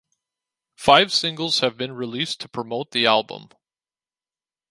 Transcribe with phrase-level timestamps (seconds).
[0.77, 3.49] Five singles have been released to promote the album.